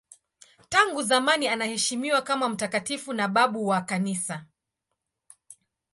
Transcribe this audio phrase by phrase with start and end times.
[0.69, 4.45] Tangu zamani anaheshimiwa kama mtakatifu na babu wa Kanisa.